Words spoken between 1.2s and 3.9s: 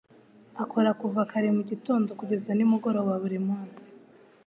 kare mu gitondo kugeza nimugoroba buri munsi.